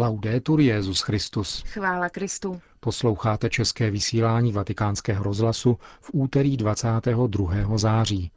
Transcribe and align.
Laudetur 0.00 0.60
Jezus 0.60 1.00
Christus. 1.00 1.62
Chvála 1.66 2.08
Kristu. 2.08 2.60
Posloucháte 2.80 3.50
české 3.50 3.90
vysílání 3.90 4.52
Vatikánského 4.52 5.24
rozhlasu 5.24 5.78
v 6.00 6.10
úterý 6.12 6.56
22. 6.56 7.78
září. 7.78 8.30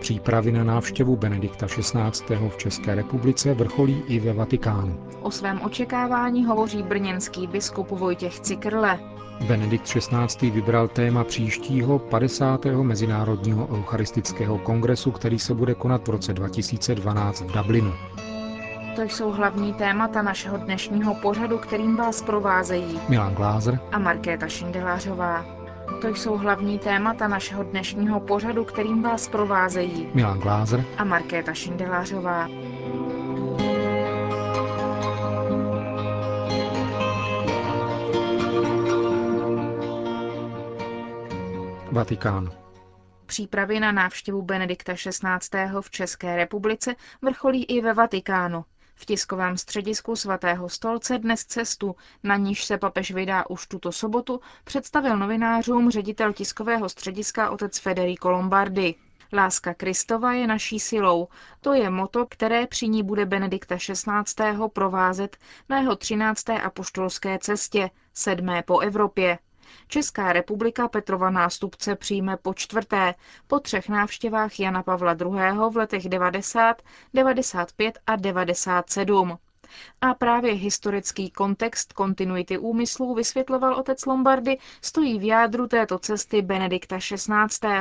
Přípravy 0.00 0.52
na 0.52 0.64
návštěvu 0.64 1.16
Benedikta 1.16 1.66
XVI. 1.66 2.36
v 2.48 2.56
České 2.56 2.94
republice 2.94 3.54
vrcholí 3.54 4.02
i 4.06 4.20
ve 4.20 4.32
Vatikánu. 4.32 5.08
O 5.22 5.30
svém 5.30 5.60
očekávání 5.60 6.44
hovoří 6.44 6.82
brněnský 6.82 7.46
biskup 7.46 7.90
Vojtěch 7.90 8.40
Cikrle. 8.40 9.17
Benedikt 9.46 9.84
XVI. 9.88 10.50
vybral 10.50 10.88
téma 10.88 11.24
příštího 11.24 11.98
50. 11.98 12.64
Mezinárodního 12.64 13.68
eucharistického 13.78 14.58
kongresu, 14.58 15.10
který 15.10 15.38
se 15.38 15.54
bude 15.54 15.74
konat 15.74 16.06
v 16.08 16.10
roce 16.10 16.34
2012 16.34 17.40
v 17.40 17.52
Dublinu. 17.52 17.92
To 18.96 19.02
jsou 19.02 19.30
hlavní 19.30 19.72
témata 19.74 20.22
našeho 20.22 20.56
dnešního 20.56 21.14
pořadu, 21.14 21.58
kterým 21.58 21.96
vás 21.96 22.22
provázejí 22.22 23.00
Milan 23.08 23.34
Glázer 23.34 23.80
a 23.92 23.98
Markéta 23.98 24.48
Šindelářová. 24.48 25.44
To 26.02 26.08
jsou 26.08 26.36
hlavní 26.36 26.78
témata 26.78 27.28
našeho 27.28 27.62
dnešního 27.62 28.20
pořadu, 28.20 28.64
kterým 28.64 29.02
vás 29.02 29.28
provázejí 29.28 30.08
Milan 30.14 30.38
Glázer 30.38 30.84
a 30.96 31.04
Markéta 31.04 31.54
Šindelářová. 31.54 32.48
Vatikán. 41.98 42.52
Přípravy 43.26 43.80
na 43.80 43.92
návštěvu 43.92 44.42
Benedikta 44.42 44.94
XVI. 44.94 45.80
v 45.80 45.90
České 45.90 46.36
republice 46.36 46.94
vrcholí 47.22 47.64
i 47.64 47.80
ve 47.80 47.94
Vatikánu. 47.94 48.64
V 48.94 49.06
tiskovém 49.06 49.56
středisku 49.58 50.16
svatého 50.16 50.68
stolce 50.68 51.18
dnes 51.18 51.44
cestu, 51.44 51.96
na 52.22 52.36
níž 52.36 52.64
se 52.64 52.78
papež 52.78 53.10
vydá 53.10 53.46
už 53.50 53.66
tuto 53.66 53.92
sobotu, 53.92 54.40
představil 54.64 55.16
novinářům 55.16 55.90
ředitel 55.90 56.32
tiskového 56.32 56.88
střediska 56.88 57.50
otec 57.50 57.78
Federico 57.78 58.30
Lombardi. 58.30 58.94
Láska 59.32 59.74
Kristova 59.74 60.32
je 60.32 60.46
naší 60.46 60.80
silou. 60.80 61.28
To 61.60 61.72
je 61.74 61.90
moto, 61.90 62.26
které 62.26 62.66
při 62.66 62.88
ní 62.88 63.02
bude 63.02 63.26
Benedikta 63.26 63.76
XVI. 63.76 64.58
provázet 64.72 65.36
na 65.68 65.78
jeho 65.78 65.96
13. 65.96 66.50
apoštolské 66.50 67.38
cestě, 67.38 67.90
sedmé 68.14 68.62
po 68.62 68.78
Evropě. 68.78 69.38
Česká 69.88 70.32
republika 70.32 70.88
Petrova 70.88 71.30
nástupce 71.30 71.96
přijme 71.96 72.36
po 72.36 72.54
čtvrté, 72.54 73.14
po 73.46 73.58
třech 73.60 73.88
návštěvách 73.88 74.60
Jana 74.60 74.82
Pavla 74.82 75.12
II. 75.20 75.70
v 75.70 75.76
letech 75.76 76.08
90, 76.08 76.82
95 77.14 77.98
a 78.06 78.16
97. 78.16 79.38
A 80.00 80.14
právě 80.14 80.52
historický 80.52 81.30
kontext 81.30 81.92
kontinuity 81.92 82.58
úmyslů 82.58 83.14
vysvětloval 83.14 83.74
otec 83.74 84.06
Lombardy, 84.06 84.58
stojí 84.82 85.18
v 85.18 85.22
jádru 85.26 85.66
této 85.68 85.98
cesty 85.98 86.42
Benedikta 86.42 86.98
XVI., 86.98 87.80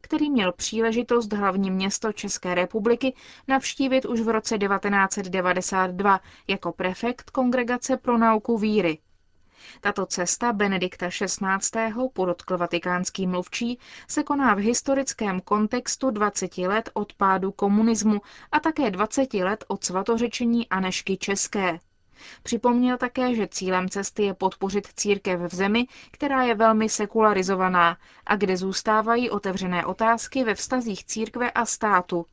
který 0.00 0.30
měl 0.30 0.52
příležitost 0.52 1.32
hlavní 1.32 1.70
město 1.70 2.12
České 2.12 2.54
republiky 2.54 3.14
navštívit 3.48 4.04
už 4.04 4.20
v 4.20 4.28
roce 4.28 4.58
1992 4.58 6.20
jako 6.48 6.72
prefekt 6.72 7.30
Kongregace 7.30 7.96
pro 7.96 8.18
nauku 8.18 8.58
víry. 8.58 8.98
Tato 9.80 10.06
cesta 10.06 10.52
Benedikta 10.52 11.08
XVI. 11.08 11.92
podotkl 12.12 12.58
vatikánský 12.58 13.26
mluvčí, 13.26 13.78
se 14.08 14.22
koná 14.22 14.54
v 14.54 14.58
historickém 14.58 15.40
kontextu 15.40 16.10
20 16.10 16.58
let 16.58 16.90
od 16.94 17.12
pádu 17.12 17.52
komunismu 17.52 18.20
a 18.52 18.60
také 18.60 18.90
20 18.90 19.34
let 19.34 19.64
od 19.68 19.84
svatořečení 19.84 20.68
Anešky 20.68 21.16
České. 21.16 21.78
Připomněl 22.42 22.96
také, 22.96 23.34
že 23.34 23.48
cílem 23.48 23.88
cesty 23.88 24.22
je 24.22 24.34
podpořit 24.34 24.86
církev 24.96 25.40
v 25.40 25.54
zemi, 25.54 25.86
která 26.10 26.42
je 26.42 26.54
velmi 26.54 26.88
sekularizovaná 26.88 27.98
a 28.26 28.36
kde 28.36 28.56
zůstávají 28.56 29.30
otevřené 29.30 29.86
otázky 29.86 30.44
ve 30.44 30.54
vztazích 30.54 31.04
církve 31.04 31.50
a 31.50 31.64
státu, 31.66 32.26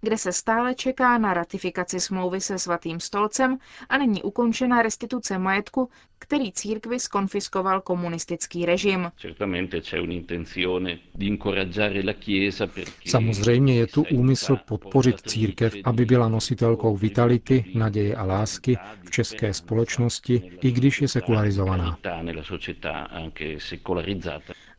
kde 0.00 0.18
se 0.18 0.32
stále 0.32 0.74
čeká 0.74 1.18
na 1.18 1.34
ratifikaci 1.34 2.00
smlouvy 2.00 2.40
se 2.40 2.58
svatým 2.58 3.00
stolcem 3.00 3.58
a 3.88 3.98
není 3.98 4.22
ukončena 4.22 4.82
restituce 4.82 5.38
majetku, 5.38 5.90
který 6.18 6.52
církvi 6.52 7.00
skonfiskoval 7.00 7.80
komunistický 7.80 8.66
režim. 8.66 9.10
Samozřejmě 13.06 13.74
je 13.74 13.86
tu 13.86 14.04
úmysl 14.12 14.56
podpořit 14.66 15.20
církev, 15.20 15.74
aby 15.84 16.04
byla 16.04 16.28
nositelkou 16.28 16.96
vitality, 16.96 17.64
naděje 17.74 18.16
a 18.16 18.24
lásky 18.24 18.76
v 19.04 19.10
české 19.10 19.54
společnosti, 19.54 20.50
i 20.62 20.70
když 20.72 21.00
je 21.02 21.08
sekularizovaná. 21.08 21.98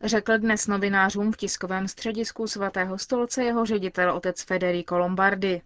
Řekl 0.04 0.38
dnes 0.38 0.66
novinářům 0.66 1.32
v 1.32 1.36
tiskovém 1.36 1.88
středisku 1.88 2.46
svatého 2.46 2.98
stolce 2.98 3.44
jeho 3.44 3.66
ředitel 3.66 4.10
otec 4.14 4.42
Federico 4.42 4.98
Lombardi. 4.98 5.62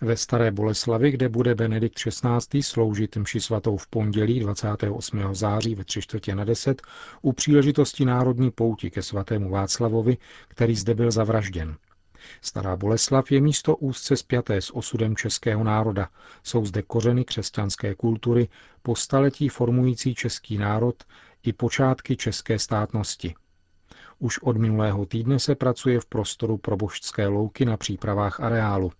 Ve 0.00 0.16
Staré 0.16 0.50
Boleslavi, 0.50 1.10
kde 1.10 1.28
bude 1.28 1.54
Benedikt 1.54 1.98
XVI. 1.98 2.62
sloužit 2.62 3.16
mši 3.16 3.40
svatou 3.40 3.76
v 3.76 3.86
pondělí 3.86 4.40
28. 4.40 5.34
září 5.34 5.74
ve 5.74 5.84
tři 5.84 6.02
čtvrtě 6.02 6.34
na 6.34 6.44
deset 6.44 6.82
u 7.22 7.32
příležitosti 7.32 8.04
národní 8.04 8.50
pouti 8.50 8.90
ke 8.90 9.02
svatému 9.02 9.50
Václavovi, 9.50 10.16
který 10.48 10.76
zde 10.76 10.94
byl 10.94 11.10
zavražděn. 11.10 11.76
Stará 12.40 12.76
Boleslav 12.76 13.32
je 13.32 13.40
místo 13.40 13.76
úzce 13.76 14.16
spjaté 14.16 14.60
s 14.60 14.76
osudem 14.76 15.16
českého 15.16 15.64
národa. 15.64 16.08
Jsou 16.42 16.64
zde 16.66 16.82
kořeny 16.82 17.24
křesťanské 17.24 17.94
kultury, 17.94 18.48
po 18.82 18.96
staletí 18.96 19.48
formující 19.48 20.14
český 20.14 20.58
národ 20.58 21.04
i 21.44 21.52
počátky 21.52 22.16
české 22.16 22.58
státnosti. 22.58 23.34
Už 24.18 24.38
od 24.38 24.56
minulého 24.56 25.06
týdne 25.06 25.38
se 25.38 25.54
pracuje 25.54 26.00
v 26.00 26.06
prostoru 26.06 26.56
pro 26.58 26.76
božské 26.76 27.26
louky 27.26 27.64
na 27.64 27.76
přípravách 27.76 28.40
areálu. 28.40 28.92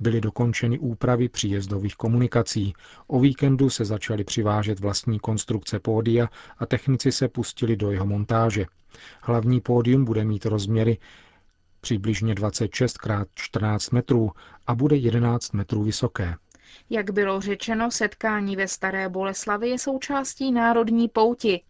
Byly 0.00 0.20
dokončeny 0.20 0.78
úpravy 0.78 1.28
příjezdových 1.28 1.96
komunikací, 1.96 2.74
o 3.06 3.20
víkendu 3.20 3.70
se 3.70 3.84
začaly 3.84 4.24
přivážet 4.24 4.80
vlastní 4.80 5.18
konstrukce 5.18 5.78
pódia 5.78 6.28
a 6.58 6.66
technici 6.66 7.12
se 7.12 7.28
pustili 7.28 7.76
do 7.76 7.90
jeho 7.90 8.06
montáže. 8.06 8.66
Hlavní 9.22 9.60
pódium 9.60 10.04
bude 10.04 10.24
mít 10.24 10.46
rozměry 10.46 10.98
přibližně 11.80 12.34
26 12.34 12.98
x 13.06 13.30
14 13.34 13.90
metrů 13.90 14.30
a 14.66 14.74
bude 14.74 14.96
11 14.96 15.52
metrů 15.52 15.82
vysoké. 15.82 16.34
Jak 16.90 17.10
bylo 17.10 17.40
řečeno, 17.40 17.90
setkání 17.90 18.56
ve 18.56 18.68
Staré 18.68 19.08
Boleslavi 19.08 19.68
je 19.68 19.78
součástí 19.78 20.52
národní 20.52 21.08
pouti. 21.08 21.60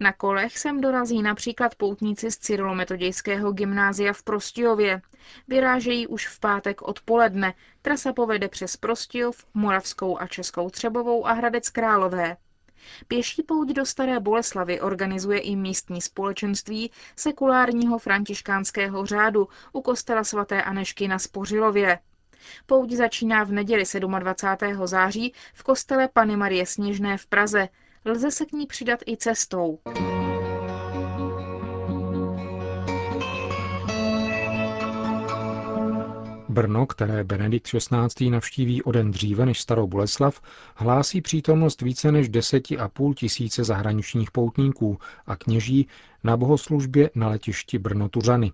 Na 0.00 0.12
kolech 0.12 0.58
sem 0.58 0.80
dorazí 0.80 1.22
například 1.22 1.74
poutníci 1.74 2.30
z 2.30 2.36
Cyrilometodějského 2.36 3.52
gymnázia 3.52 4.12
v 4.12 4.22
Prostějově. 4.22 5.00
Vyrážejí 5.48 6.06
už 6.06 6.28
v 6.28 6.40
pátek 6.40 6.82
odpoledne. 6.82 7.54
Trasa 7.82 8.12
povede 8.12 8.48
přes 8.48 8.76
Prostějov, 8.76 9.46
Moravskou 9.54 10.18
a 10.20 10.26
Českou 10.26 10.70
Třebovou 10.70 11.26
a 11.26 11.32
Hradec 11.32 11.68
Králové. 11.68 12.36
Pěší 13.08 13.42
pouť 13.42 13.68
do 13.68 13.86
Staré 13.86 14.20
Boleslavy 14.20 14.80
organizuje 14.80 15.38
i 15.38 15.56
místní 15.56 16.00
společenství 16.00 16.90
sekulárního 17.16 17.98
františkánského 17.98 19.06
řádu 19.06 19.48
u 19.72 19.82
kostela 19.82 20.24
svaté 20.24 20.62
Anešky 20.62 21.08
na 21.08 21.18
Spořilově. 21.18 21.98
Pouť 22.66 22.90
začíná 22.92 23.44
v 23.44 23.52
neděli 23.52 23.84
27. 24.18 24.86
září 24.86 25.32
v 25.54 25.62
kostele 25.62 26.08
Pany 26.08 26.36
Marie 26.36 26.66
Sněžné 26.66 27.18
v 27.18 27.26
Praze. 27.26 27.68
Lze 28.04 28.30
se 28.30 28.46
k 28.46 28.52
ní 28.52 28.66
přidat 28.66 29.00
i 29.06 29.16
cestou. 29.16 29.78
Brno, 36.48 36.86
které 36.86 37.24
Benedikt 37.24 37.66
XVI. 37.66 38.30
navštíví 38.30 38.82
o 38.82 38.92
den 38.92 39.10
dříve 39.10 39.46
než 39.46 39.60
Starou 39.60 39.86
Boleslav, 39.86 40.40
hlásí 40.76 41.20
přítomnost 41.20 41.82
více 41.82 42.12
než 42.12 42.28
deseti 42.28 42.78
a 42.78 42.88
půl 42.88 43.14
tisíce 43.14 43.64
zahraničních 43.64 44.30
poutníků 44.30 44.98
a 45.26 45.36
kněží 45.36 45.88
na 46.24 46.36
bohoslužbě 46.36 47.10
na 47.14 47.28
letišti 47.28 47.78
Brno-Tuřany. 47.78 48.52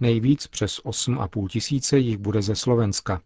Nejvíc 0.00 0.46
přes 0.46 0.80
8,5 0.84 1.48
tisíce 1.48 1.98
jich 1.98 2.18
bude 2.18 2.42
ze 2.42 2.56
Slovenska. 2.56 3.20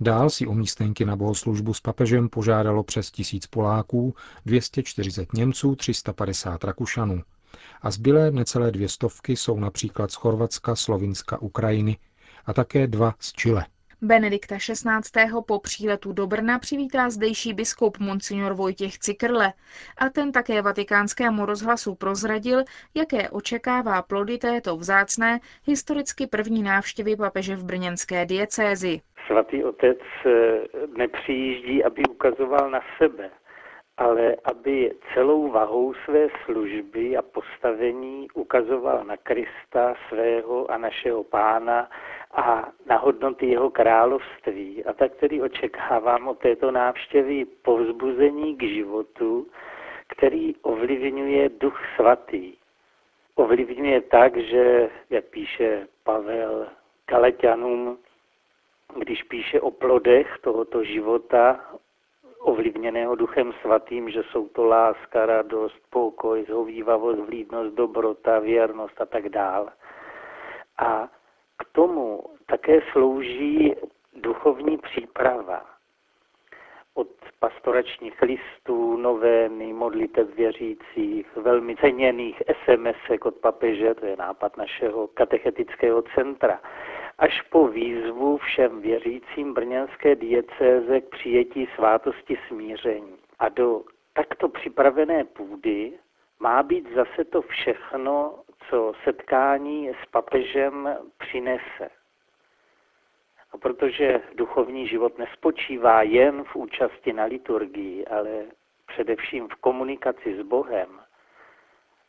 Dál 0.00 0.30
si 0.30 0.46
o 0.46 0.54
místenky 0.54 1.04
na 1.04 1.16
bohoslužbu 1.16 1.74
s 1.74 1.80
papežem 1.80 2.28
požádalo 2.28 2.82
přes 2.82 3.10
tisíc 3.10 3.46
Poláků, 3.46 4.14
240 4.46 5.32
Němců, 5.32 5.76
350 5.76 6.64
Rakušanů. 6.64 7.22
A 7.82 7.90
zbylé 7.90 8.30
necelé 8.30 8.70
dvě 8.70 8.88
stovky 8.88 9.36
jsou 9.36 9.60
například 9.60 10.10
z 10.10 10.14
Chorvatska, 10.14 10.76
Slovinska, 10.76 11.42
Ukrajiny 11.42 11.98
a 12.46 12.52
také 12.52 12.86
dva 12.86 13.14
z 13.18 13.32
Chile. 13.32 13.66
Benedikta 14.04 14.56
XVI. 14.56 15.40
po 15.46 15.58
příletu 15.58 16.12
do 16.12 16.26
Brna 16.26 16.58
přivítá 16.58 17.10
zdejší 17.10 17.54
biskup 17.54 17.98
Monsignor 17.98 18.54
Vojtěch 18.54 18.98
Cikrle 18.98 19.52
a 19.98 20.08
ten 20.08 20.32
také 20.32 20.62
vatikánskému 20.62 21.46
rozhlasu 21.46 21.94
prozradil, 21.94 22.64
jaké 22.94 23.28
očekává 23.28 24.02
plody 24.02 24.38
této 24.38 24.76
vzácné 24.76 25.40
historicky 25.66 26.26
první 26.26 26.62
návštěvy 26.62 27.16
papeže 27.16 27.56
v 27.56 27.64
brněnské 27.64 28.26
diecézi. 28.26 29.00
Svatý 29.26 29.64
otec 29.64 29.98
eh, 30.26 30.30
nepřijíždí, 30.96 31.84
aby 31.84 32.02
ukazoval 32.10 32.70
na 32.70 32.80
sebe, 32.98 33.30
ale 33.96 34.36
aby 34.44 34.92
celou 35.14 35.50
vahou 35.50 35.94
své 35.94 36.28
služby 36.44 37.16
a 37.16 37.22
postavení 37.22 38.28
ukazoval 38.34 39.04
na 39.04 39.16
Krista, 39.16 39.94
svého 40.08 40.70
a 40.70 40.78
našeho 40.78 41.24
pána 41.24 41.90
a 42.32 42.68
na 42.86 42.96
hodnoty 42.96 43.46
jeho 43.46 43.70
království. 43.70 44.84
A 44.84 44.92
tak 44.92 45.14
tedy 45.14 45.42
očekávám 45.42 46.28
od 46.28 46.38
této 46.38 46.70
návštěvy 46.70 47.44
povzbuzení 47.44 48.56
k 48.56 48.62
životu, 48.62 49.46
který 50.08 50.54
ovlivňuje 50.62 51.48
duch 51.48 51.80
svatý. 51.96 52.54
Ovlivňuje 53.34 54.00
tak, 54.00 54.36
že, 54.36 54.90
jak 55.10 55.24
píše 55.24 55.86
Pavel 56.04 56.66
Kaleťanům, 57.06 57.98
když 58.98 59.22
píše 59.22 59.60
o 59.60 59.70
plodech 59.70 60.38
tohoto 60.40 60.84
života, 60.84 61.60
ovlivněného 62.44 63.14
duchem 63.14 63.52
svatým, 63.60 64.10
že 64.10 64.22
jsou 64.22 64.48
to 64.48 64.64
láska, 64.64 65.26
radost, 65.26 65.76
pokoj, 65.90 66.44
zhovývavost, 66.48 67.20
vlídnost, 67.20 67.74
dobrota, 67.74 68.38
věrnost 68.38 69.00
a 69.00 69.06
tak 69.06 69.28
dále. 69.28 69.70
A 70.78 71.08
k 71.58 71.64
tomu 71.72 72.22
také 72.46 72.80
slouží 72.92 73.74
duchovní 74.16 74.78
příprava. 74.78 75.64
Od 76.94 77.08
pastoračních 77.38 78.22
listů, 78.22 78.96
novény, 78.96 79.72
modliteb 79.72 80.34
věřících, 80.34 81.36
velmi 81.36 81.76
ceněných 81.76 82.42
sms 82.64 82.96
od 83.22 83.34
papeže, 83.34 83.94
to 83.94 84.06
je 84.06 84.16
nápad 84.16 84.56
našeho 84.56 85.08
katechetického 85.08 86.02
centra, 86.02 86.60
až 87.18 87.42
po 87.42 87.68
výzvu 87.68 88.36
všem 88.38 88.80
věřícím 88.80 89.54
brněnské 89.54 90.16
diecéze 90.16 91.00
k 91.00 91.08
přijetí 91.08 91.68
svátosti 91.74 92.38
smíření. 92.48 93.16
A 93.38 93.48
do 93.48 93.84
takto 94.12 94.48
připravené 94.48 95.24
půdy 95.24 95.92
má 96.40 96.62
být 96.62 96.94
zase 96.94 97.24
to 97.24 97.42
všechno, 97.42 98.38
co 98.68 98.92
setkání 99.04 99.88
s 99.88 100.06
papežem 100.10 100.98
přinese. 101.18 101.90
A 103.52 103.58
protože 103.58 104.20
duchovní 104.34 104.86
život 104.86 105.18
nespočívá 105.18 106.02
jen 106.02 106.44
v 106.44 106.56
účasti 106.56 107.12
na 107.12 107.24
liturgii, 107.24 108.06
ale 108.06 108.44
především 108.86 109.48
v 109.48 109.54
komunikaci 109.54 110.36
s 110.36 110.42
Bohem, 110.42 111.00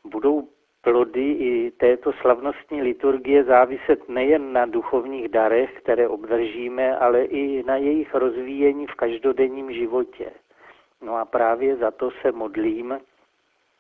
budou 0.04 0.50
plody 0.86 1.32
i 1.32 1.72
této 1.72 2.14
slavnostní 2.14 2.82
liturgie 2.82 3.44
záviset 3.44 4.10
nejen 4.10 4.54
na 4.54 4.66
duchovních 4.66 5.28
darech, 5.28 5.74
které 5.82 6.08
obdržíme, 6.08 6.98
ale 6.98 7.24
i 7.24 7.64
na 7.64 7.76
jejich 7.76 8.16
rozvíjení 8.16 8.88
v 8.88 8.96
každodenním 8.96 9.74
životě. 9.74 10.32
No 11.02 11.16
a 11.18 11.26
právě 11.26 11.76
za 11.76 11.92
to 11.92 12.12
se 12.22 12.32
modlím, 12.32 13.00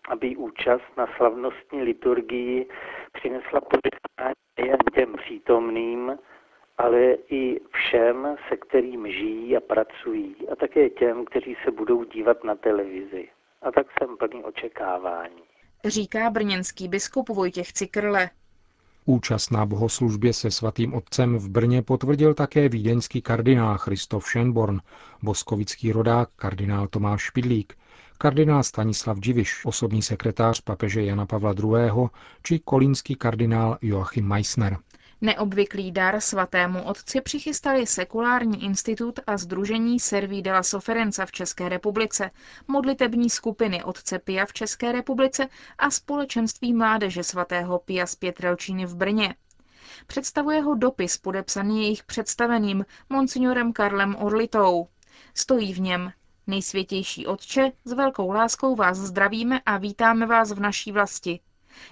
aby 0.09 0.35
účast 0.35 0.97
na 0.97 1.07
slavnostní 1.17 1.83
liturgii 1.83 2.69
přinesla 3.13 3.61
požehnání 3.61 4.41
nejen 4.57 4.77
těm 4.93 5.13
přítomným, 5.13 6.19
ale 6.77 7.17
i 7.29 7.59
všem, 7.69 8.37
se 8.49 8.57
kterým 8.57 9.11
žijí 9.11 9.57
a 9.57 9.59
pracují, 9.59 10.35
a 10.51 10.55
také 10.55 10.89
těm, 10.89 11.25
kteří 11.25 11.57
se 11.63 11.71
budou 11.71 12.03
dívat 12.03 12.43
na 12.43 12.55
televizi. 12.55 13.29
A 13.61 13.71
tak 13.71 13.87
jsem 13.91 14.17
plný 14.17 14.43
očekávání 14.43 15.44
říká 15.85 16.29
brněnský 16.29 16.87
biskup 16.87 17.29
Vojtěch 17.29 17.73
Cikrle. 17.73 18.29
Účast 19.05 19.51
na 19.51 19.65
bohoslužbě 19.65 20.33
se 20.33 20.51
svatým 20.51 20.93
otcem 20.93 21.37
v 21.37 21.49
Brně 21.49 21.81
potvrdil 21.81 22.33
také 22.33 22.69
vídeňský 22.69 23.21
kardinál 23.21 23.77
Christoph 23.77 24.25
Schönborn, 24.25 24.79
boskovický 25.21 25.91
rodák 25.91 26.29
kardinál 26.35 26.87
Tomáš 26.87 27.21
Špidlík, 27.21 27.77
kardinál 28.17 28.63
Stanislav 28.63 29.17
Dživiš, 29.17 29.65
osobní 29.65 30.01
sekretář 30.01 30.61
papeže 30.61 31.03
Jana 31.03 31.25
Pavla 31.25 31.53
II. 31.63 32.07
či 32.43 32.59
kolínský 32.59 33.15
kardinál 33.15 33.77
Joachim 33.81 34.27
Meissner. 34.27 34.77
Neobvyklý 35.21 35.91
dar 35.91 36.21
svatému 36.21 36.83
otci 36.83 37.21
přichystali 37.21 37.87
Sekulární 37.87 38.63
institut 38.63 39.19
a 39.27 39.37
Združení 39.37 39.99
Serví 39.99 40.41
de 40.41 40.51
la 40.53 40.63
Soferenza 40.63 41.25
v 41.25 41.31
České 41.31 41.69
republice, 41.69 42.31
modlitební 42.67 43.29
skupiny 43.29 43.83
otce 43.83 44.19
Pia 44.19 44.45
v 44.45 44.53
České 44.53 44.91
republice 44.91 45.47
a 45.77 45.91
společenství 45.91 46.73
mládeže 46.73 47.23
svatého 47.23 47.79
Pia 47.79 48.05
z 48.05 48.15
Pětrelčíny 48.15 48.85
v 48.85 48.95
Brně. 48.95 49.35
Představuje 50.07 50.61
ho 50.61 50.75
dopis 50.75 51.17
podepsaný 51.17 51.81
jejich 51.83 52.03
představeným 52.03 52.85
monsignorem 53.09 53.73
Karlem 53.73 54.15
Orlitou. 54.15 54.87
Stojí 55.33 55.73
v 55.73 55.79
něm 55.79 56.11
Nejsvětější 56.47 57.27
Otče, 57.27 57.71
s 57.85 57.93
velkou 57.93 58.31
láskou 58.31 58.75
vás 58.75 58.97
zdravíme 58.97 59.61
a 59.65 59.77
vítáme 59.77 60.25
vás 60.25 60.51
v 60.51 60.59
naší 60.59 60.91
vlasti. 60.91 61.39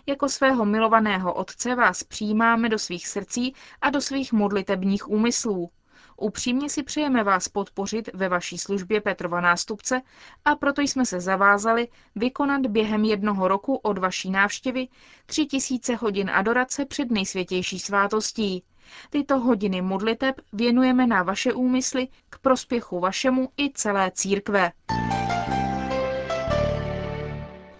Jako 0.05 0.29
svého 0.29 0.65
milovaného 0.65 1.33
Otce 1.33 1.75
vás 1.75 2.03
přijímáme 2.03 2.69
do 2.69 2.79
svých 2.79 3.07
srdcí 3.07 3.55
a 3.81 3.89
do 3.89 4.01
svých 4.01 4.33
modlitebních 4.33 5.09
úmyslů. 5.09 5.69
Upřímně 6.17 6.69
si 6.69 6.83
přejeme 6.83 7.23
vás 7.23 7.47
podpořit 7.47 8.09
ve 8.13 8.29
vaší 8.29 8.57
službě 8.57 9.01
Petrova 9.01 9.41
nástupce 9.41 10.01
a 10.45 10.55
proto 10.55 10.81
jsme 10.81 11.05
se 11.05 11.19
zavázali 11.19 11.87
vykonat 12.15 12.65
během 12.65 13.03
jednoho 13.03 13.47
roku 13.47 13.75
od 13.75 13.97
vaší 13.97 14.29
návštěvy 14.31 14.87
tři 15.25 15.45
tisíce 15.45 15.95
hodin 15.95 16.29
adorace 16.29 16.85
před 16.85 17.11
nejsvětější 17.11 17.79
svátostí. 17.79 18.63
Tyto 19.09 19.39
hodiny 19.39 19.81
modliteb 19.81 20.41
věnujeme 20.53 21.07
na 21.07 21.23
vaše 21.23 21.53
úmysly 21.53 22.07
k 22.29 22.39
prospěchu 22.39 22.99
vašemu 22.99 23.49
i 23.57 23.71
celé 23.73 24.11
církve. 24.11 24.71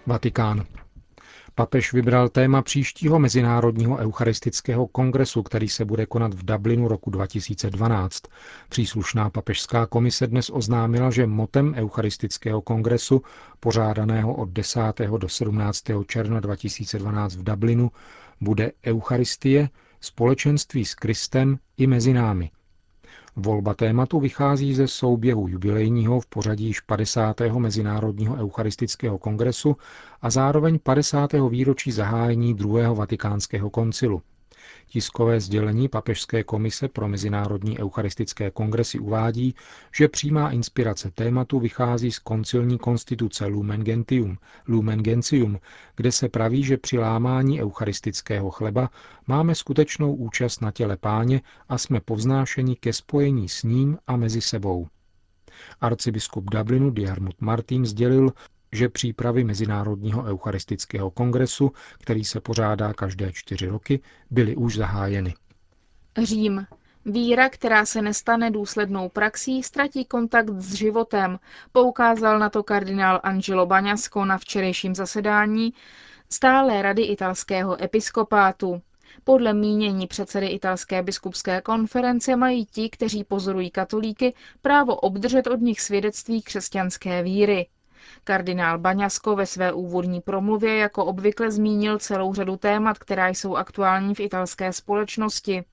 Vatikán. 0.06 0.64
Papež 1.56 1.92
vybral 1.92 2.28
téma 2.28 2.62
příštího 2.62 3.18
Mezinárodního 3.18 3.96
eucharistického 3.96 4.86
kongresu, 4.86 5.42
který 5.42 5.68
se 5.68 5.84
bude 5.84 6.06
konat 6.06 6.34
v 6.34 6.44
Dublinu 6.44 6.88
roku 6.88 7.10
2012. 7.10 8.22
Příslušná 8.68 9.30
papežská 9.30 9.86
komise 9.86 10.26
dnes 10.26 10.50
oznámila, 10.50 11.10
že 11.10 11.26
motem 11.26 11.74
eucharistického 11.76 12.62
kongresu, 12.62 13.22
pořádaného 13.60 14.34
od 14.34 14.48
10. 14.48 14.80
do 15.18 15.28
17. 15.28 15.82
června 16.06 16.40
2012 16.40 17.36
v 17.36 17.44
Dublinu, 17.44 17.90
bude 18.40 18.72
Eucharistie, 18.86 19.68
společenství 20.00 20.84
s 20.84 20.94
Kristem 20.94 21.58
i 21.76 21.86
mezi 21.86 22.12
námi– 22.12 22.50
Volba 23.36 23.74
tématu 23.74 24.20
vychází 24.20 24.74
ze 24.74 24.88
souběhu 24.88 25.48
jubilejního 25.48 26.20
v 26.20 26.26
pořadí 26.26 26.64
již 26.64 26.80
50. 26.80 27.40
Mezinárodního 27.58 28.36
eucharistického 28.36 29.18
kongresu 29.18 29.76
a 30.22 30.30
zároveň 30.30 30.78
50. 30.82 31.30
výročí 31.48 31.92
zahájení 31.92 32.54
druhého 32.54 32.94
vatikánského 32.94 33.70
koncilu. 33.70 34.22
Tiskové 34.86 35.40
sdělení 35.40 35.88
Papežské 35.88 36.44
komise 36.44 36.88
pro 36.88 37.08
mezinárodní 37.08 37.78
eucharistické 37.78 38.50
kongresy 38.50 38.98
uvádí, 38.98 39.54
že 39.96 40.08
přímá 40.08 40.50
inspirace 40.50 41.10
tématu 41.10 41.60
vychází 41.60 42.12
z 42.12 42.18
koncilní 42.18 42.78
konstituce 42.78 43.46
Lumen 43.46 43.84
Gentium, 43.84 44.38
Lumen 44.68 45.02
Gentium, 45.02 45.58
kde 45.96 46.12
se 46.12 46.28
praví, 46.28 46.64
že 46.64 46.76
při 46.76 46.98
lámání 46.98 47.62
eucharistického 47.62 48.50
chleba 48.50 48.90
máme 49.26 49.54
skutečnou 49.54 50.14
účast 50.14 50.60
na 50.62 50.70
těle 50.70 50.96
páně 50.96 51.40
a 51.68 51.78
jsme 51.78 52.00
povznášeni 52.00 52.76
ke 52.76 52.92
spojení 52.92 53.48
s 53.48 53.62
ním 53.62 53.98
a 54.06 54.16
mezi 54.16 54.40
sebou. 54.40 54.88
Arcibiskup 55.80 56.50
Dublinu 56.50 56.90
Diarmut 56.90 57.40
Martin 57.40 57.86
sdělil, 57.86 58.32
že 58.74 58.88
přípravy 58.88 59.44
Mezinárodního 59.44 60.24
eucharistického 60.24 61.10
kongresu, 61.10 61.72
který 61.98 62.24
se 62.24 62.40
pořádá 62.40 62.92
každé 62.92 63.32
čtyři 63.32 63.66
roky, 63.66 64.00
byly 64.30 64.56
už 64.56 64.76
zahájeny. 64.76 65.34
Řím. 66.22 66.66
Víra, 67.06 67.48
která 67.48 67.86
se 67.86 68.02
nestane 68.02 68.50
důslednou 68.50 69.08
praxí, 69.08 69.62
ztratí 69.62 70.04
kontakt 70.04 70.50
s 70.58 70.74
životem, 70.74 71.38
poukázal 71.72 72.38
na 72.38 72.50
to 72.50 72.62
kardinál 72.62 73.20
Angelo 73.22 73.66
Baňasko 73.66 74.24
na 74.24 74.38
včerejším 74.38 74.94
zasedání 74.94 75.72
stále 76.30 76.82
rady 76.82 77.02
italského 77.02 77.82
episkopátu. 77.82 78.82
Podle 79.24 79.54
mínění 79.54 80.06
předsedy 80.06 80.46
italské 80.46 81.02
biskupské 81.02 81.60
konference 81.60 82.36
mají 82.36 82.66
ti, 82.66 82.90
kteří 82.90 83.24
pozorují 83.24 83.70
katolíky, 83.70 84.34
právo 84.62 84.96
obdržet 84.96 85.46
od 85.46 85.60
nich 85.60 85.80
svědectví 85.80 86.42
křesťanské 86.42 87.22
víry. 87.22 87.66
Kardinál 88.24 88.78
Baňasko 88.78 89.36
ve 89.36 89.46
své 89.46 89.72
úvodní 89.72 90.20
promluvě 90.20 90.76
jako 90.76 91.04
obvykle 91.04 91.50
zmínil 91.50 91.98
celou 91.98 92.34
řadu 92.34 92.56
témat, 92.56 92.98
která 92.98 93.28
jsou 93.28 93.56
aktuální 93.56 94.14
v 94.14 94.20
italské 94.20 94.72
společnosti. 94.72 95.64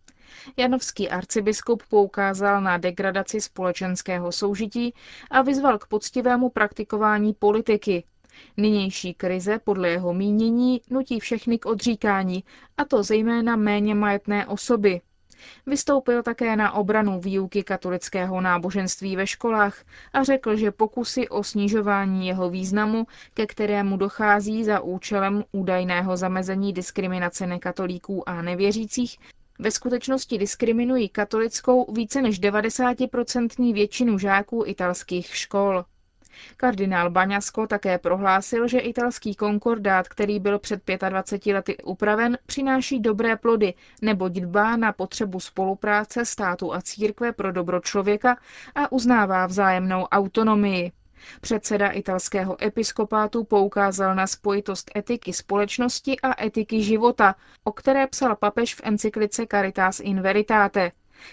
Janovský 0.58 1.10
arcibiskup 1.10 1.84
poukázal 1.90 2.62
na 2.62 2.78
degradaci 2.78 3.42
společenského 3.42 4.32
soužití 4.32 4.94
a 5.32 5.42
vyzval 5.42 5.78
k 5.80 5.88
poctivému 5.88 6.50
praktikování 6.50 7.34
politiky. 7.34 8.04
Nynější 8.58 9.14
krize 9.14 9.60
podle 9.60 9.90
jeho 9.90 10.14
mínění 10.14 10.82
nutí 10.90 11.20
všechny 11.20 11.60
k 11.60 11.66
odříkání, 11.66 12.44
a 12.78 12.86
to 12.86 13.04
zejména 13.04 13.56
méně 13.56 13.96
majetné 13.96 14.48
osoby. 14.48 15.02
Vystoupil 15.66 16.24
také 16.24 16.56
na 16.56 16.72
obranu 16.72 17.20
výuky 17.20 17.64
katolického 17.64 18.42
náboženství 18.42 19.16
ve 19.16 19.28
školách 19.28 19.84
a 20.14 20.24
řekl, 20.24 20.56
že 20.56 20.72
pokusy 20.72 21.30
o 21.30 21.44
snižování 21.44 22.28
jeho 22.28 22.50
významu, 22.50 23.08
ke 23.34 23.46
kterému 23.48 23.98
dochází 23.98 24.64
za 24.64 24.80
účelem 24.80 25.44
údajného 25.52 26.18
zamezení 26.18 26.74
diskriminace 26.74 27.48
nekatolíků 27.48 28.30
a 28.30 28.42
nevěřících, 28.42 29.18
ve 29.60 29.72
skutečnosti 29.72 30.38
diskriminují 30.38 31.10
katolickou 31.10 31.94
více 31.94 32.22
než 32.22 32.42
90% 32.42 33.74
většinu 33.74 34.18
žáků 34.18 34.64
italských 34.66 35.36
škol. 35.36 35.86
Kardinál 36.58 37.10
Baňasko 37.10 37.68
také 37.68 37.98
prohlásil, 37.98 38.68
že 38.68 38.80
italský 38.80 39.36
konkordát, 39.36 40.08
který 40.08 40.40
byl 40.40 40.60
před 40.60 40.82
25 41.10 41.54
lety 41.54 41.78
upraven, 41.78 42.38
přináší 42.46 43.00
dobré 43.00 43.36
plody, 43.36 43.74
neboť 44.02 44.32
dbá 44.32 44.76
na 44.76 44.92
potřebu 44.94 45.40
spolupráce 45.40 46.26
státu 46.26 46.74
a 46.74 46.82
církve 46.82 47.32
pro 47.32 47.52
dobro 47.52 47.80
člověka 47.80 48.38
a 48.76 48.92
uznává 48.92 49.46
vzájemnou 49.46 50.04
autonomii. 50.04 50.92
Předseda 51.42 51.88
italského 51.90 52.64
episkopátu 52.64 53.44
poukázal 53.44 54.16
na 54.16 54.28
spojitost 54.28 54.92
etiky 54.96 55.34
společnosti 55.34 56.20
a 56.24 56.46
etiky 56.46 56.84
života, 56.84 57.36
o 57.64 57.72
které 57.72 58.08
psal 58.08 58.36
papež 58.36 58.76
v 58.76 58.82
encyklice 58.84 59.46
Caritas 59.52 60.00
in 60.00 60.22
Veritate. 60.22 60.92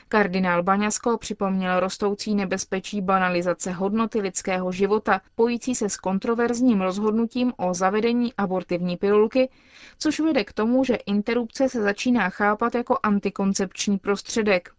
Kardinál 0.09 0.63
Baňasko 0.63 1.19
připomněl 1.19 1.81
rostoucí 1.81 2.35
nebezpečí 2.35 3.01
banalizace 3.01 3.73
hodnoty 3.73 4.21
lidského 4.21 4.73
života, 4.73 5.21
pojící 5.35 5.75
se 5.75 5.89
s 5.89 5.97
kontroverzním 5.97 6.81
rozhodnutím 6.81 7.53
o 7.57 7.75
zavedení 7.75 8.33
abortivní 8.39 8.97
pilulky, 8.97 9.51
což 9.99 10.21
vede 10.21 10.45
k 10.45 10.53
tomu, 10.53 10.85
že 10.85 10.95
interrupce 10.95 11.69
se 11.69 11.83
začíná 11.83 12.31
chápat 12.31 12.75
jako 12.75 12.99
antikoncepční 13.03 13.99
prostředek. 13.99 14.78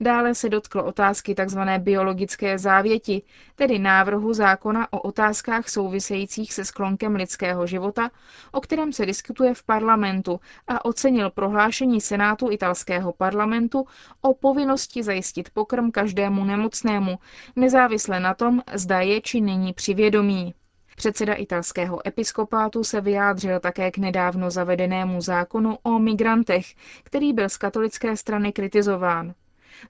Dále 0.00 0.34
se 0.34 0.48
dotkl 0.48 0.78
otázky 0.80 1.34
tzv. 1.34 1.58
biologické 1.78 2.58
závěti, 2.58 3.22
tedy 3.56 3.78
návrhu 3.78 4.32
zákona 4.34 4.92
o 4.92 5.00
otázkách 5.00 5.68
souvisejících 5.68 6.52
se 6.52 6.64
sklonkem 6.64 7.14
lidského 7.14 7.66
života, 7.66 8.10
o 8.52 8.60
kterém 8.60 8.92
se 8.92 9.06
diskutuje 9.06 9.54
v 9.54 9.62
parlamentu 9.62 10.40
a 10.68 10.84
ocenil 10.84 11.30
prohlášení 11.30 12.00
Senátu 12.00 12.50
italského 12.50 13.12
parlamentu 13.12 13.86
o 14.20 14.34
povinnosti 14.34 15.02
zajistit 15.02 15.50
pokrm 15.50 15.90
každému 15.90 16.44
nemocnému, 16.44 17.18
nezávisle 17.56 18.20
na 18.20 18.34
tom, 18.34 18.62
zda 18.74 19.00
je 19.00 19.20
či 19.20 19.40
není 19.40 19.72
přivědomí. 19.72 20.54
Předseda 20.96 21.34
italského 21.34 22.08
episkopátu 22.08 22.84
se 22.84 23.00
vyjádřil 23.00 23.60
také 23.60 23.90
k 23.90 23.98
nedávno 23.98 24.50
zavedenému 24.50 25.20
zákonu 25.20 25.78
o 25.82 25.98
migrantech, 25.98 26.66
který 27.02 27.32
byl 27.32 27.48
z 27.48 27.56
katolické 27.56 28.16
strany 28.16 28.52
kritizován. 28.52 29.34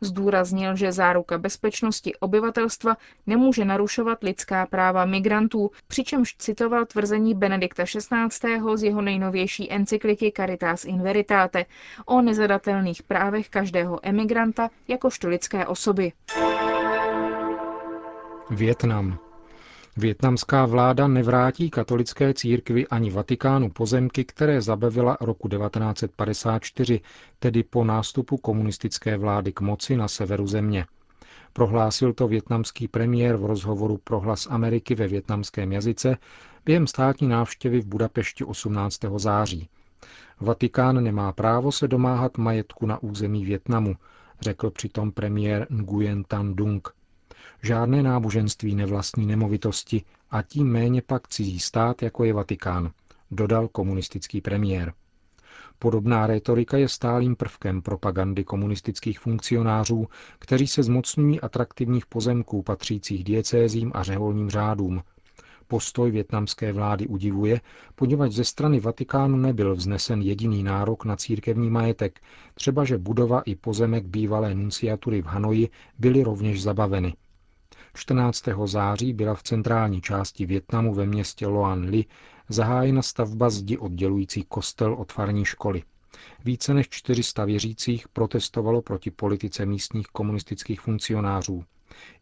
Zdůraznil, 0.01 0.77
že 0.77 0.93
záruka 0.93 1.39
bezpečnosti 1.39 2.15
obyvatelstva 2.17 2.97
nemůže 3.27 3.65
narušovat 3.65 4.23
lidská 4.23 4.67
práva 4.67 5.05
migrantů, 5.05 5.71
přičemž 5.89 6.35
citoval 6.39 6.85
tvrzení 6.87 7.35
Benedikta 7.35 7.85
XVI. 7.85 8.61
z 8.75 8.83
jeho 8.83 9.03
nejnovější 9.03 9.73
encykliky 9.73 10.33
Caritas 10.37 10.85
in 10.85 11.03
Veritate 11.03 11.65
o 12.07 12.21
nezadatelných 12.23 13.03
právech 13.03 13.49
každého 13.49 14.01
emigranta 14.03 14.71
jakožto 14.89 15.29
lidské 15.29 15.67
osoby. 15.67 16.13
Větnam. 18.51 19.24
Větnamská 19.97 20.67
vláda 20.67 21.09
nevrátí 21.09 21.71
katolické 21.71 22.35
církvi 22.35 22.87
ani 22.87 23.11
Vatikánu 23.11 23.71
pozemky, 23.71 24.25
které 24.25 24.61
zabavila 24.63 25.17
roku 25.21 25.49
1954, 25.49 27.01
tedy 27.39 27.63
po 27.63 27.85
nástupu 27.85 28.37
komunistické 28.37 29.17
vlády 29.17 29.53
k 29.53 29.61
moci 29.61 29.97
na 29.97 30.09
severu 30.09 30.47
země. 30.47 30.87
Prohlásil 31.53 32.13
to 32.13 32.29
větnamský 32.29 32.89
premiér 32.89 33.37
v 33.37 33.45
rozhovoru 33.45 33.99
pro 34.05 34.21
hlas 34.21 34.47
Ameriky 34.51 34.95
ve 34.95 35.09
větnamském 35.09 35.73
jazyce 35.73 36.17
během 36.65 36.87
státní 36.87 37.29
návštěvy 37.29 37.81
v 37.81 37.87
Budapešti 37.87 38.45
18. 38.45 39.01
září. 39.17 39.69
Vatikán 40.41 41.05
nemá 41.05 41.33
právo 41.33 41.73
se 41.73 41.89
domáhat 41.89 42.39
majetku 42.39 42.87
na 42.87 43.03
území 43.03 43.45
Větnamu, 43.45 43.97
řekl 44.41 44.71
přitom 44.71 45.13
premiér 45.13 45.67
Nguyen 45.71 46.25
Tan 46.25 46.55
Dung. 46.55 46.89
Žádné 47.65 48.03
náboženství 48.03 48.75
nevlastní 48.75 49.27
nemovitosti 49.27 50.03
a 50.31 50.43
tím 50.43 50.67
méně 50.67 51.03
pak 51.03 51.29
cizí 51.29 51.59
stát, 51.59 52.03
jako 52.03 52.25
je 52.25 52.33
Vatikán, 52.33 52.91
dodal 53.31 53.69
komunistický 53.69 54.41
premiér. 54.41 54.93
Podobná 55.79 56.27
rétorika 56.27 56.77
je 56.77 56.89
stálým 56.89 57.37
prvkem 57.37 57.83
propagandy 57.83 58.45
komunistických 58.45 59.21
funkcionářů, 59.21 60.07
kteří 60.39 60.67
se 60.67 60.83
zmocňují 60.83 61.41
atraktivních 61.41 62.07
pozemků 62.07 62.63
patřících 62.63 63.25
diecézím 63.25 63.93
a 63.95 64.03
řeholním 64.03 64.51
řádům. 64.51 65.03
Postoj 65.69 66.11
větnamské 66.11 66.73
vlády 66.73 67.07
udivuje, 67.07 67.61
poněvadž 67.95 68.33
ze 68.33 68.45
strany 68.45 68.81
Vatikánu 68.81 69.37
nebyl 69.37 69.75
vznesen 69.75 70.23
jediný 70.23 70.63
nárok 70.63 71.05
na 71.05 71.17
církevní 71.17 71.71
majetek, 71.71 72.21
třeba 72.55 72.85
že 72.85 72.99
budova 72.99 73.41
i 73.41 73.55
pozemek 73.55 74.05
bývalé 74.07 74.55
nunciatury 74.55 75.23
v 75.23 75.27
Hanoji 75.27 75.69
byly 75.99 76.23
rovněž 76.23 76.63
zabaveny. 76.63 77.15
14. 77.97 78.45
září 78.65 79.13
byla 79.13 79.35
v 79.35 79.43
centrální 79.43 80.01
části 80.01 80.47
Větnamu 80.47 80.95
ve 80.95 81.07
městě 81.07 81.47
Loan 81.47 81.85
Li 81.85 82.05
zahájena 82.49 83.03
stavba 83.03 83.51
zdi 83.51 83.79
oddělující 83.79 84.43
kostel 84.49 84.95
od 84.95 85.13
farní 85.13 85.45
školy. 85.45 85.83
Více 86.45 86.75
než 86.75 86.89
400 86.89 87.45
věřících 87.45 88.09
protestovalo 88.09 88.83
proti 88.83 89.11
politice 89.11 89.67
místních 89.67 90.07
komunistických 90.07 90.81
funkcionářů. 90.81 91.65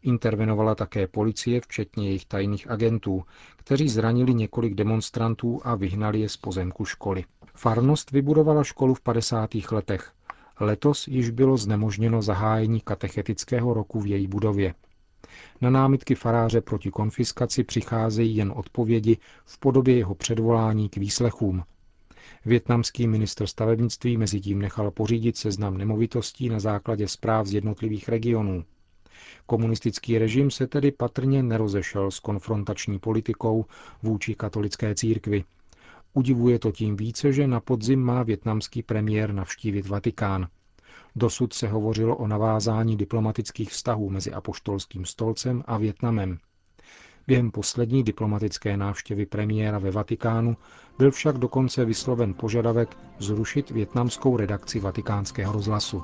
Intervenovala 0.01 0.75
také 0.75 1.07
policie, 1.07 1.61
včetně 1.61 2.05
jejich 2.07 2.25
tajných 2.25 2.71
agentů, 2.71 3.23
kteří 3.57 3.89
zranili 3.89 4.33
několik 4.33 4.73
demonstrantů 4.73 5.61
a 5.63 5.75
vyhnali 5.75 6.19
je 6.19 6.29
z 6.29 6.37
pozemku 6.37 6.85
školy. 6.85 7.23
Farnost 7.55 8.11
vybudovala 8.11 8.63
školu 8.63 8.93
v 8.93 9.01
50. 9.01 9.49
letech. 9.71 10.11
Letos 10.59 11.07
již 11.07 11.29
bylo 11.29 11.57
znemožněno 11.57 12.21
zahájení 12.21 12.81
katechetického 12.81 13.73
roku 13.73 14.01
v 14.01 14.07
její 14.07 14.27
budově. 14.27 14.73
Na 15.61 15.69
námitky 15.69 16.15
faráře 16.15 16.61
proti 16.61 16.91
konfiskaci 16.91 17.63
přicházejí 17.63 18.35
jen 18.35 18.53
odpovědi 18.55 19.17
v 19.45 19.59
podobě 19.59 19.97
jeho 19.97 20.15
předvolání 20.15 20.89
k 20.89 20.97
výslechům. 20.97 21.63
Větnamský 22.45 23.07
ministr 23.07 23.47
stavebnictví 23.47 24.17
mezi 24.17 24.41
tím 24.41 24.59
nechal 24.61 24.91
pořídit 24.91 25.37
seznam 25.37 25.77
nemovitostí 25.77 26.49
na 26.49 26.59
základě 26.59 27.07
zpráv 27.07 27.47
z 27.47 27.53
jednotlivých 27.53 28.09
regionů. 28.09 28.63
Komunistický 29.45 30.17
režim 30.17 30.51
se 30.51 30.67
tedy 30.67 30.91
patrně 30.91 31.43
nerozešel 31.43 32.11
s 32.11 32.19
konfrontační 32.19 32.99
politikou 32.99 33.65
vůči 34.03 34.35
katolické 34.35 34.95
církvi. 34.95 35.43
Udivuje 36.13 36.59
to 36.59 36.71
tím 36.71 36.95
více, 36.95 37.33
že 37.33 37.47
na 37.47 37.59
podzim 37.59 37.99
má 38.01 38.23
větnamský 38.23 38.83
premiér 38.83 39.33
navštívit 39.33 39.87
Vatikán. 39.87 40.47
Dosud 41.15 41.53
se 41.53 41.67
hovořilo 41.67 42.15
o 42.15 42.27
navázání 42.27 42.97
diplomatických 42.97 43.69
vztahů 43.71 44.09
mezi 44.09 44.33
apoštolským 44.33 45.05
stolcem 45.05 45.63
a 45.67 45.77
Větnamem. 45.77 46.37
Během 47.27 47.51
poslední 47.51 48.03
diplomatické 48.03 48.77
návštěvy 48.77 49.25
premiéra 49.25 49.79
ve 49.79 49.91
Vatikánu 49.91 50.57
byl 50.97 51.11
však 51.11 51.37
dokonce 51.37 51.85
vysloven 51.85 52.33
požadavek 52.33 52.97
zrušit 53.19 53.69
větnamskou 53.69 54.37
redakci 54.37 54.79
vatikánského 54.79 55.53
rozhlasu. 55.53 56.03